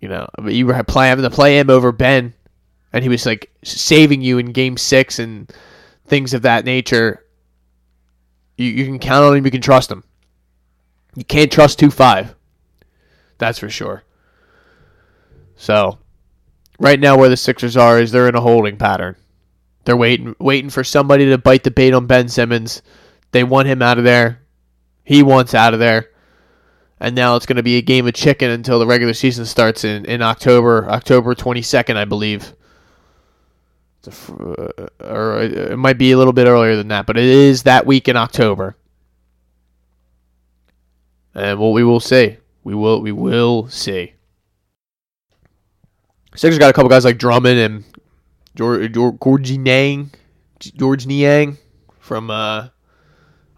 [0.00, 2.34] You know, you were play, having to play him over Ben,
[2.92, 5.50] and he was like saving you in Game Six and
[6.06, 7.24] things of that nature.
[8.56, 9.44] You you can count on him.
[9.44, 10.04] You can trust him.
[11.14, 12.34] You can't trust two five.
[13.38, 14.04] That's for sure.
[15.56, 15.98] So
[16.78, 19.16] right now where the Sixers are is they're in a holding pattern.
[19.84, 22.82] They're waiting waiting for somebody to bite the bait on Ben Simmons.
[23.32, 24.42] They want him out of there.
[25.04, 26.10] He wants out of there.
[27.00, 29.82] And now it's going to be a game of chicken until the regular season starts
[29.82, 32.54] in, in October, October 22nd, I believe.
[34.08, 37.86] Uh, or it might be a little bit earlier than that, but it is that
[37.86, 38.76] week in October.
[41.34, 42.36] And what we will see.
[42.64, 44.14] We will we will see.
[46.34, 47.84] Sixers got a couple guys like Drummond and
[48.54, 50.10] George, George, Niang,
[50.58, 51.58] Georges Niang
[51.98, 52.68] from uh,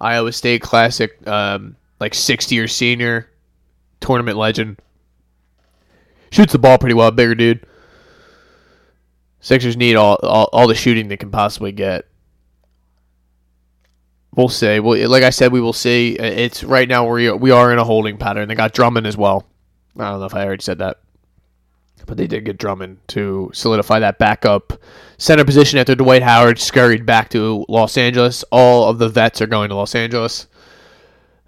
[0.01, 3.31] Iowa State Classic, um, like 60 year senior,
[4.01, 4.79] tournament legend.
[6.31, 7.67] Shoots the ball pretty well, bigger dude.
[9.45, 12.07] Sixers need all, all, all the shooting they can possibly get.
[14.35, 14.81] We'll see.
[14.81, 16.15] Well, like I said, we will see.
[16.15, 18.49] It's right now we we are in a holding pattern.
[18.49, 19.47] They got Drummond as well.
[19.99, 20.97] I don't know if I already said that.
[22.07, 24.73] But they did get Drummond to solidify that backup
[25.19, 28.45] center position after Dwight Howard scurried back to Los Angeles.
[28.51, 30.47] All of the vets are going to Los Angeles.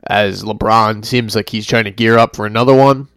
[0.06, 3.08] As LeBron seems like he's trying to gear up for another one.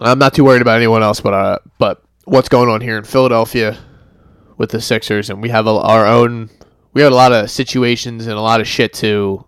[0.00, 3.04] I'm not too worried about anyone else, but uh, but what's going on here in
[3.04, 3.78] Philadelphia
[4.56, 6.50] with the Sixers, and we have a, our own.
[6.92, 9.46] We have a lot of situations and a lot of shit to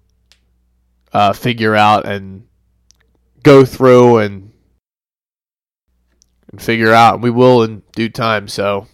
[1.12, 2.46] uh, figure out and
[3.42, 4.52] go through and
[6.50, 7.14] and figure out.
[7.14, 8.48] And we will in due time.
[8.48, 8.86] So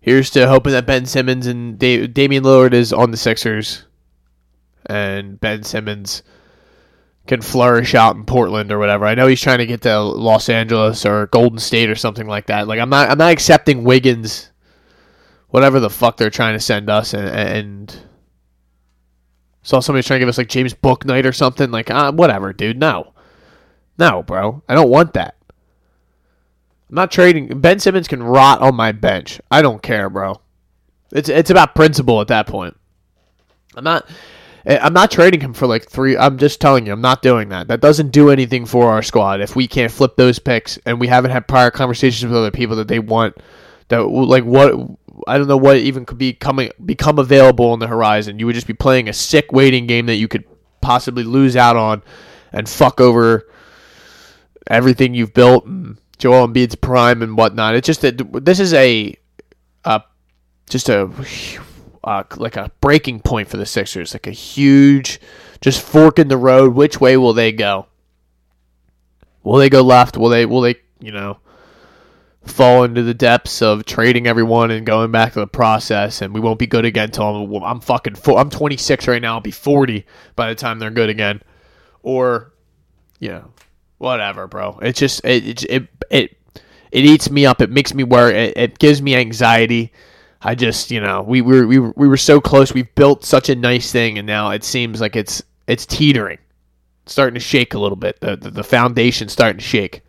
[0.00, 3.84] here's to hoping that Ben Simmons and da- Damian Lillard is on the Sixers,
[4.86, 6.22] and Ben Simmons
[7.28, 9.04] can flourish out in Portland or whatever.
[9.04, 12.46] I know he's trying to get to Los Angeles or Golden State or something like
[12.46, 12.66] that.
[12.66, 14.50] Like I'm not I'm not accepting Wiggins,
[15.48, 18.00] whatever the fuck they're trying to send us, and, and
[19.62, 21.70] saw somebody trying to give us like James Bouknight or something.
[21.70, 22.78] Like uh, whatever, dude.
[22.78, 23.12] No,
[23.98, 24.62] no, bro.
[24.68, 25.36] I don't want that.
[26.88, 27.60] I'm not trading.
[27.60, 29.40] Ben Simmons can rot on my bench.
[29.50, 30.40] I don't care, bro.
[31.12, 32.76] It's it's about principle at that point.
[33.76, 34.08] I'm not.
[34.66, 36.16] Eh, I'm not trading him for like three.
[36.16, 37.68] I'm just telling you, I'm not doing that.
[37.68, 41.06] That doesn't do anything for our squad if we can't flip those picks and we
[41.06, 43.36] haven't had prior conversations with other people that they want.
[43.88, 44.74] That like what
[45.26, 48.38] I don't know what even could be coming become available on the horizon.
[48.38, 50.44] You would just be playing a sick waiting game that you could
[50.80, 52.02] possibly lose out on
[52.52, 53.48] and fuck over
[54.66, 55.64] everything you've built.
[55.64, 57.74] And, Joel Embiid's prime and whatnot.
[57.74, 59.16] It's just that this is a,
[59.84, 60.00] uh,
[60.68, 61.08] just a,
[62.04, 65.20] uh, like a breaking point for the Sixers, like a huge,
[65.60, 66.74] just fork in the road.
[66.74, 67.86] Which way will they go?
[69.42, 70.16] Will they go left?
[70.16, 70.46] Will they?
[70.46, 70.76] Will they?
[71.00, 71.38] You know,
[72.44, 76.40] fall into the depths of trading everyone and going back to the process, and we
[76.40, 78.16] won't be good again until I'm, I'm fucking.
[78.16, 79.34] Four, I'm 26 right now.
[79.34, 80.04] I'll be 40
[80.36, 81.42] by the time they're good again,
[82.02, 82.52] or,
[83.20, 83.50] you know,
[83.98, 84.78] whatever, bro.
[84.82, 86.36] It's just it it it
[86.90, 87.60] it eats me up.
[87.60, 88.34] It makes me worry.
[88.34, 89.92] It, it gives me anxiety.
[90.40, 92.72] I just you know we were we were, we were so close.
[92.72, 96.38] We've built such a nice thing, and now it seems like it's it's teetering,
[97.02, 98.20] it's starting to shake a little bit.
[98.20, 100.02] The the, the foundation's starting to shake.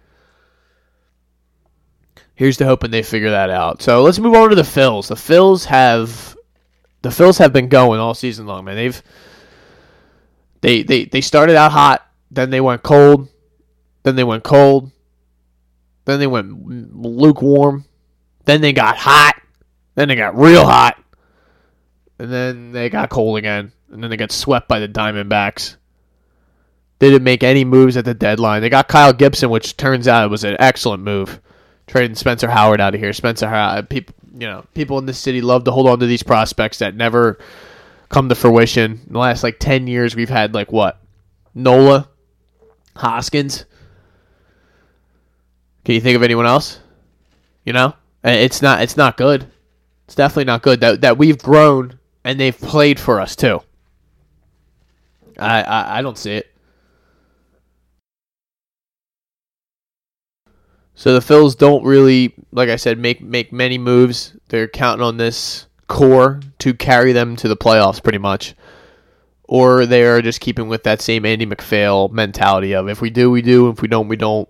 [2.36, 3.82] Here's to hoping they figure that out.
[3.82, 5.08] So let's move on to the Phils.
[5.08, 6.38] The Phils have
[7.02, 8.76] the Phils have been going all season long, man.
[8.76, 9.04] They've
[10.62, 13.28] they they they started out hot, then they went cold,
[14.04, 14.92] then they went cold.
[16.10, 17.86] Then they went lukewarm.
[18.46, 19.39] Then they got hot.
[20.00, 20.98] Then they got real hot.
[22.20, 23.74] And then they got cold again.
[23.92, 25.76] And then they got swept by the Diamondbacks.
[27.00, 28.62] They didn't make any moves at the deadline.
[28.62, 31.42] They got Kyle Gibson, which turns out it was an excellent move.
[31.86, 33.12] Trading Spencer Howard out of here.
[33.12, 36.06] Spencer Howard, uh, people, you know, people in this city love to hold on to
[36.06, 37.38] these prospects that never
[38.08, 39.02] come to fruition.
[39.06, 41.02] In the last like ten years, we've had like what,
[41.54, 42.08] Nola,
[42.96, 43.66] Hoskins,
[45.84, 46.80] can you think of anyone else?
[47.66, 49.46] You know, it's not it's not good.
[50.10, 53.62] It's definitely not good that that we've grown and they've played for us too.
[55.38, 56.52] I I, I don't see it.
[60.96, 64.36] So the Phils don't really, like I said, make make many moves.
[64.48, 68.56] They're counting on this core to carry them to the playoffs, pretty much,
[69.44, 73.30] or they are just keeping with that same Andy MacPhail mentality of if we do,
[73.30, 74.50] we do, if we don't, we don't.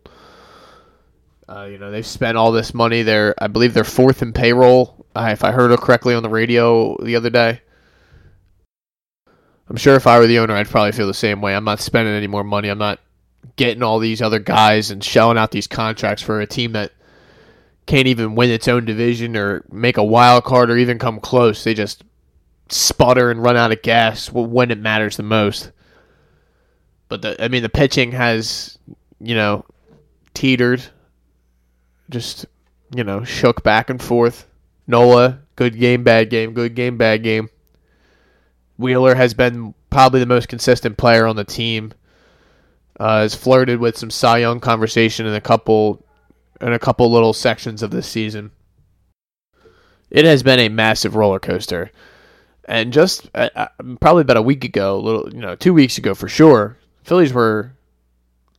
[1.50, 3.02] Uh, you know, they've spent all this money.
[3.02, 4.99] They're, I believe, they're fourth in payroll.
[5.16, 7.62] Uh, if I heard it correctly on the radio the other day.
[9.70, 11.56] I'm sure if I were the owner, I'd probably feel the same way.
[11.56, 12.70] I'm not spending any more money.
[12.70, 13.00] I'm not
[13.56, 16.92] getting all these other guys and shelling out these contracts for a team that
[17.86, 21.64] can't even win its own division or make a wild card or even come close.
[21.64, 22.04] They just
[22.70, 25.72] sputter and run out of gas when it matters the most.
[27.08, 28.78] But the, I mean, the pitching has,
[29.20, 29.66] you know,
[30.34, 30.84] teetered,
[32.10, 32.46] just,
[32.96, 34.48] you know, shook back and forth.
[34.90, 37.50] Nola, good game, bad game, good game, bad game.
[38.80, 41.94] Wheeler has been probably the most consistent player on the team.
[43.00, 46.04] Uh, has flirted with some Cy Young conversation in a couple,
[46.60, 48.50] in a couple little sections of this season.
[50.10, 51.92] It has been a massive roller coaster.
[52.66, 53.68] And just uh, uh,
[54.02, 57.32] probably about a week ago, a little you know, two weeks ago for sure, Phillies
[57.32, 57.74] were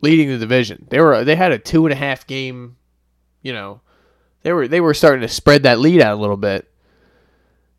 [0.00, 0.86] leading the division.
[0.90, 2.76] They were they had a two and a half game,
[3.42, 3.80] you know,
[4.42, 6.66] they were they were starting to spread that lead out a little bit.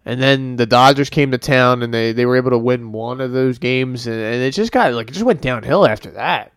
[0.04, 3.21] And then the Dodgers came to town and they, they were able to win one
[3.21, 6.54] of those games and, and it just got like it just went downhill after that.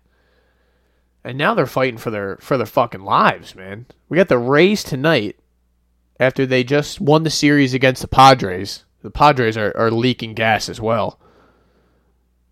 [1.22, 3.86] And now they're fighting for their for their fucking lives, man.
[4.08, 5.38] We got the Rays tonight
[6.18, 10.70] after they just won the series against the Padres the Padres are, are leaking gas
[10.70, 11.20] as well.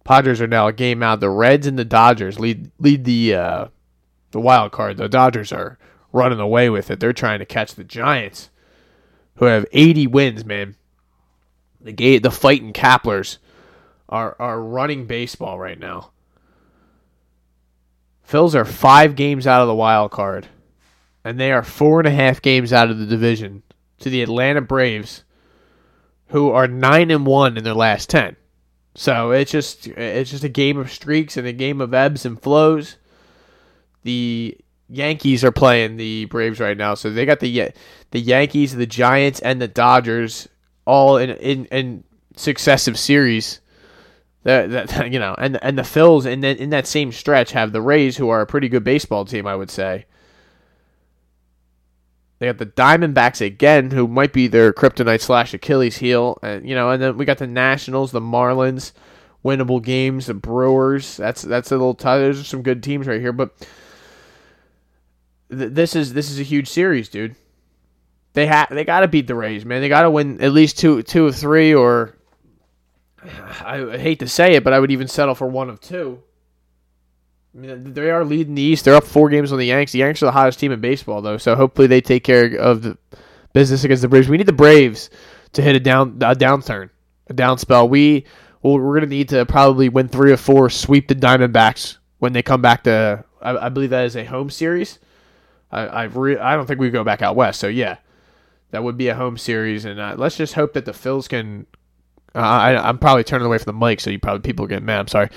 [0.05, 1.21] Padres are now a game out.
[1.21, 3.67] The Reds and the Dodgers lead lead the uh,
[4.33, 4.99] the wild card.
[4.99, 5.79] The Dodgers are
[6.13, 7.01] running away with it.
[7.01, 8.51] They're trying to catch the Giants,
[9.37, 10.45] who have 80 wins.
[10.45, 10.77] Man,
[11.81, 13.39] the gate the fighting Kaplers
[14.09, 16.11] are are running baseball right now.
[18.29, 20.49] Phils are five games out of the wild card,
[21.25, 23.63] and they are four and a half games out of the division
[23.99, 25.25] to the Atlanta Braves
[26.33, 28.37] who are nine and one in their last ten.
[28.95, 32.41] So it's just it's just a game of streaks and a game of ebbs and
[32.41, 32.97] flows.
[34.03, 34.59] The
[34.93, 37.71] Yankees are playing the Braves right now, so they got the
[38.11, 40.49] the Yankees, the Giants, and the Dodgers
[40.85, 42.05] all in in, in
[42.37, 43.61] successive series.
[44.45, 47.73] That, that you know, and and the Phils and then in that same stretch have
[47.73, 50.05] the Rays, who are a pretty good baseball team, I would say.
[52.39, 56.75] They got the Diamondbacks again, who might be their kryptonite slash Achilles heel, and you
[56.75, 58.93] know, and then we got the Nationals, the Marlins,
[59.43, 61.17] winnable games, the Brewers.
[61.17, 61.95] That's that's a little.
[61.95, 63.57] T- those are some good teams right here, but
[65.57, 67.37] th- this is this is a huge series, dude.
[68.35, 69.81] They have they got to beat the Rays, man.
[69.81, 72.17] They got to win at least two two of three, or
[73.25, 76.23] I hate to say it, but I would even settle for one of two.
[77.55, 78.87] I mean, they are leading the East.
[78.87, 79.93] They're up four games on the Yanks.
[79.93, 81.37] The Yanks are the hottest team in baseball, though.
[81.37, 82.97] So hopefully they take care of the
[83.53, 84.29] business against the Braves.
[84.29, 85.11] We need the Braves
[85.53, 86.89] to hit a down a downturn,
[87.29, 87.89] a down spell.
[87.89, 88.25] We
[88.63, 92.43] well, we're gonna need to probably win three or four, sweep the Diamondbacks when they
[92.43, 93.25] come back to.
[93.43, 94.99] I, I believe that is a home series.
[95.73, 97.61] I I, re, I don't think we go back out west.
[97.61, 97.97] So yeah,
[98.71, 101.67] that would be a home series, and uh, let's just hope that the Phils can.
[102.35, 105.01] Uh, I, I'm probably turning away from the mic, so you probably people get mad.
[105.01, 105.29] I'm sorry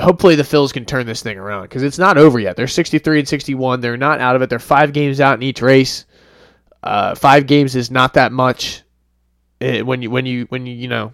[0.00, 2.56] hopefully the Phils can turn this thing around because it's not over yet.
[2.56, 3.80] They're 63 and 61.
[3.80, 4.50] They're not out of it.
[4.50, 6.06] They're five games out in each race.
[6.82, 8.82] Uh, five games is not that much
[9.60, 11.12] it, when you when you when you you know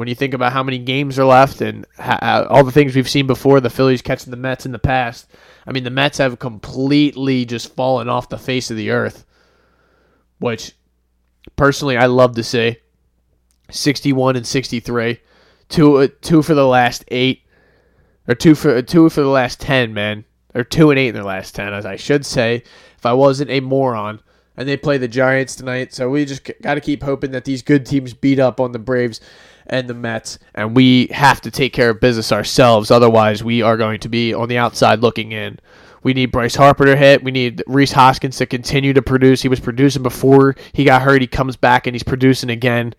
[0.00, 3.06] when you think about how many games are left and how, all the things we've
[3.06, 3.60] seen before.
[3.60, 5.30] The Phillies catching the Mets in the past.
[5.66, 9.26] I mean, the Mets have completely just fallen off the face of the earth,
[10.38, 10.72] which
[11.54, 12.78] personally I love to see.
[13.70, 15.20] 61 and 63
[15.68, 17.42] two uh, two for the last eight,
[18.26, 21.22] or two for two for the last ten, man, or two and eight in their
[21.22, 22.64] last ten, as I should say,
[22.96, 24.20] if I wasn't a moron.
[24.56, 27.62] And they play the Giants tonight, so we just got to keep hoping that these
[27.62, 29.20] good teams beat up on the Braves
[29.70, 32.90] and the Mets, and we have to take care of business ourselves.
[32.90, 35.58] Otherwise, we are going to be on the outside looking in.
[36.02, 37.22] We need Bryce Harper to hit.
[37.22, 39.42] We need Rhys Hoskins to continue to produce.
[39.42, 41.20] He was producing before he got hurt.
[41.20, 42.94] He comes back and he's producing again.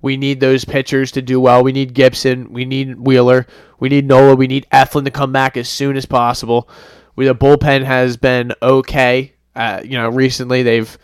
[0.00, 1.62] We need those pitchers to do well.
[1.62, 2.52] We need Gibson.
[2.52, 3.46] We need Wheeler.
[3.80, 4.34] We need Nola.
[4.34, 6.68] We need Eflin to come back as soon as possible.
[7.16, 9.34] We the bullpen has been okay.
[9.54, 10.96] Uh, you know, recently they've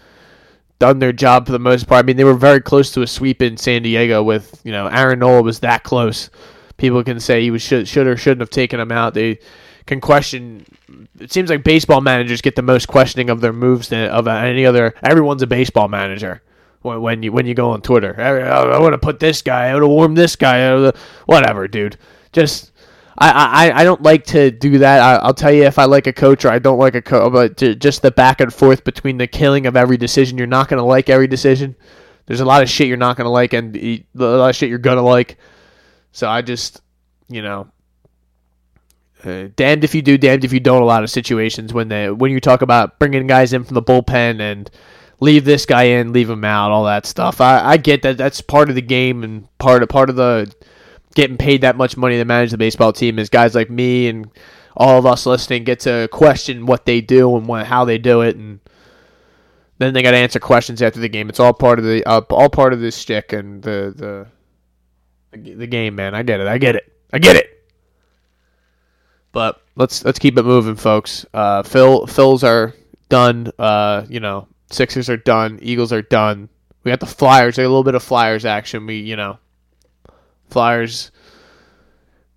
[0.84, 2.04] done their job for the most part.
[2.04, 4.86] I mean, they were very close to a sweep in San Diego with you know
[4.86, 6.28] Aaron Nola was that close.
[6.76, 9.14] People can say he was should should or shouldn't have taken him out.
[9.14, 9.38] They
[9.86, 10.66] can question.
[11.18, 14.66] It seems like baseball managers get the most questioning of their moves than of any
[14.66, 14.92] other.
[15.02, 16.42] Everyone's a baseball manager
[16.82, 18.14] when you when you go on Twitter.
[18.18, 19.68] Oh, I, I want to put this guy.
[19.68, 20.92] I want to warm this guy.
[21.24, 21.96] Whatever, dude.
[22.34, 22.72] Just
[23.16, 25.00] I, I, I don't like to do that.
[25.00, 27.32] I, will tell you if I like a coach or I don't like a coach,
[27.32, 30.36] but just the back and forth between the killing of every decision.
[30.36, 31.76] You're not going to like every decision.
[32.26, 34.68] There's a lot of shit you're not going to like, and a lot of shit
[34.68, 35.38] you're going to like.
[36.12, 36.80] So I just,
[37.28, 37.68] you know,
[39.24, 40.82] uh, damned if you do, damned if you don't.
[40.82, 43.82] A lot of situations when they when you talk about bringing guys in from the
[43.82, 44.70] bullpen and
[45.20, 47.40] leave this guy in, leave him out, all that stuff.
[47.40, 50.52] I, I get that that's part of the game and part of part of the
[51.14, 54.30] getting paid that much money to manage the baseball team is guys like me and
[54.76, 58.22] all of us listening get to question what they do and what, how they do
[58.22, 58.60] it, and
[59.78, 61.28] then they got to answer questions after the game.
[61.28, 64.26] It's all part of the uh, all part of this stick and the
[65.32, 66.14] the the game, man.
[66.14, 66.46] I get it.
[66.46, 66.92] I get it.
[67.12, 67.50] I get it.
[69.32, 71.26] But let's let's keep it moving, folks.
[71.34, 72.74] Uh, Phil Phils are
[73.08, 73.50] done.
[73.58, 75.58] Uh, you know, Sixers are done.
[75.62, 76.48] Eagles are done.
[76.82, 77.56] We got the Flyers.
[77.56, 78.86] There's a little bit of Flyers action.
[78.86, 79.38] We you know,
[80.50, 81.10] Flyers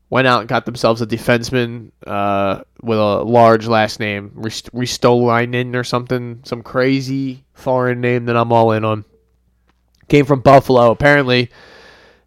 [0.09, 5.83] went out and got themselves a defenseman uh, with a large last name, Ristolainen or
[5.83, 9.03] something, some crazy foreign name that I'm all in on.
[10.07, 10.91] Came from Buffalo.
[10.91, 11.51] Apparently,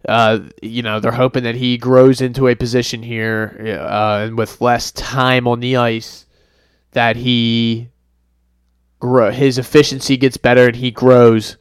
[0.06, 4.60] uh, you know, they're hoping that he grows into a position here uh, and with
[4.60, 6.26] less time on the ice,
[6.92, 7.88] that he
[8.98, 11.56] grow his efficiency gets better and he grows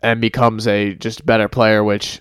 [0.00, 2.20] and becomes a just better player, which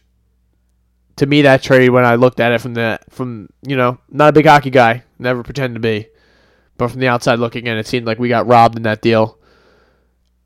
[1.18, 4.30] to me that trade when I looked at it from the from you know not
[4.30, 6.07] a big hockey guy, never pretend to be,
[6.78, 9.38] but from the outside looking in, it seemed like we got robbed in that deal.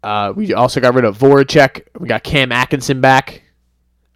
[0.03, 1.87] Uh, we also got rid of Voracek.
[1.99, 3.41] We got Cam Atkinson back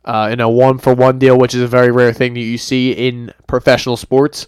[0.05, 2.57] uh, in a one for one deal, which is a very rare thing that you
[2.57, 4.47] see in professional sports.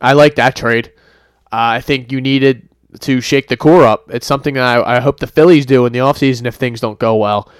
[0.00, 0.92] I like that trade.
[1.46, 2.68] Uh, I think you needed
[3.00, 4.10] to shake the core up.
[4.10, 7.16] It's something I, I hope the Phillies do in the offseason if things don't go
[7.16, 7.50] well.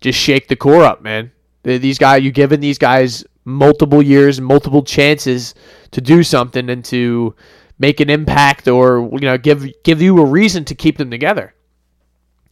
[0.00, 1.32] Just shake the core up, man.
[1.62, 5.54] These guys, you've given these guys multiple years, multiple chances
[5.90, 7.34] to do something and to
[7.78, 11.54] make an impact, or you know, give give you a reason to keep them together.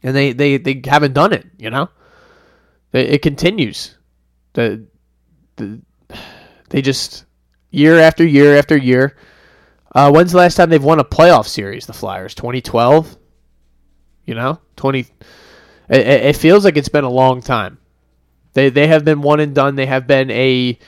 [0.02, 1.46] And they they, they haven't done it.
[1.58, 1.88] You know,
[2.92, 3.96] it, it continues.
[4.52, 4.86] The
[5.56, 5.80] the
[6.68, 7.24] they just
[7.70, 9.16] year after year after year.
[9.94, 11.86] Uh, when's the last time they've won a playoff series?
[11.86, 13.16] The Flyers, 2012.
[14.26, 15.00] You know, 20.
[15.00, 15.06] It,
[15.88, 17.78] it feels like it's been a long time.
[18.52, 19.76] They they have been one and done.
[19.76, 20.78] They have been a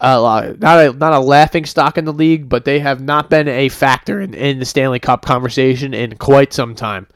[0.00, 3.48] uh, not a not a laughing stock in the league, but they have not been
[3.48, 7.06] a factor in, in the Stanley Cup conversation in quite some time.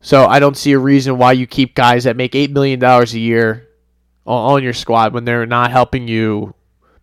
[0.00, 3.12] So I don't see a reason why you keep guys that make eight million dollars
[3.14, 3.68] a year
[4.24, 6.54] on, on your squad when they're not helping you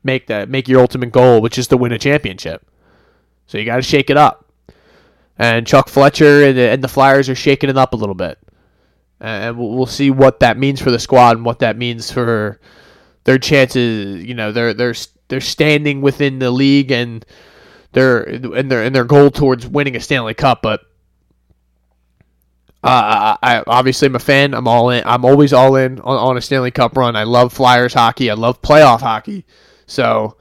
[0.04, 2.66] make that make your ultimate goal, which is to win a championship.
[3.48, 4.52] So you got to shake it up.
[5.38, 8.38] And Chuck Fletcher and the, and the Flyers are shaking it up a little bit
[9.20, 12.60] and we'll see what that means for the squad and what that means for
[13.24, 14.24] their chances.
[14.24, 14.94] You know, their their
[15.30, 17.26] their standing within the league and
[17.94, 20.62] their and their and their goal towards winning a Stanley Cup.
[20.62, 20.82] But
[22.84, 24.54] uh, I obviously am a fan.
[24.54, 25.04] I'm all in.
[25.06, 27.16] I'm always all in on, on a Stanley Cup run.
[27.16, 28.30] I love Flyers hockey.
[28.30, 29.46] I love playoff hockey.
[29.86, 30.38] So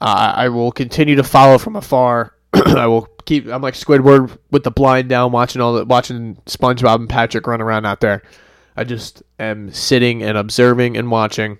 [0.00, 2.34] uh, I will continue to follow from afar.
[2.54, 3.46] I will keep.
[3.46, 7.60] I'm like Squidward with the blind down, watching all the watching SpongeBob and Patrick run
[7.60, 8.22] around out there.
[8.74, 11.58] I just am sitting and observing and watching,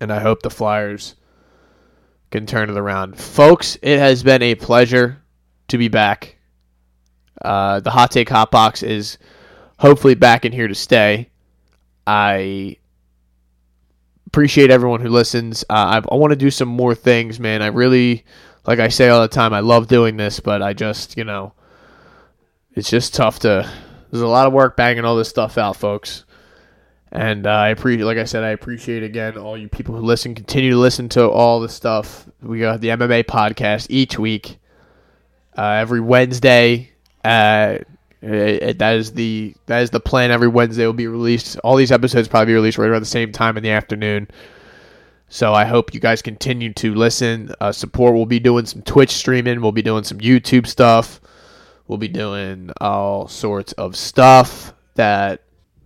[0.00, 1.14] and I hope the Flyers
[2.30, 3.76] can turn it around, folks.
[3.82, 5.22] It has been a pleasure
[5.68, 6.38] to be back.
[7.42, 9.18] Uh, the hot take hot box is
[9.78, 11.28] hopefully back in here to stay.
[12.06, 12.76] I
[14.26, 15.64] appreciate everyone who listens.
[15.68, 17.60] Uh, I want to do some more things, man.
[17.62, 18.24] I really
[18.66, 21.52] like I say all the time, I love doing this, but I just, you know,
[22.72, 23.70] it's just tough to.
[24.10, 26.24] There's a lot of work banging all this stuff out, folks.
[27.10, 30.34] And uh, I appreciate, like I said, I appreciate again all you people who listen.
[30.34, 32.28] Continue to listen to all the stuff.
[32.42, 34.58] We got the MMA podcast each week,
[35.56, 36.90] uh, every Wednesday.
[37.24, 37.78] Uh,
[38.20, 40.32] it, that is the that is the plan.
[40.32, 41.56] Every Wednesday will be released.
[41.58, 44.28] All these episodes probably be released right around the same time in the afternoon.
[45.34, 48.14] So I hope you guys continue to listen, uh, support.
[48.14, 49.60] We'll be doing some Twitch streaming.
[49.60, 51.20] We'll be doing some YouTube stuff.
[51.88, 55.42] We'll be doing all sorts of stuff that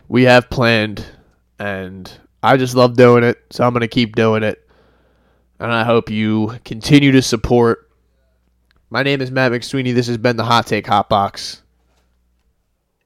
[0.07, 1.03] we have planned,
[1.59, 3.39] and I just love doing it.
[3.49, 4.69] So I'm gonna keep doing it,
[5.59, 7.89] and I hope you continue to support.
[8.91, 9.95] My name is Matt McSweeney.
[9.95, 11.63] This has been the Hot Take Hot Box.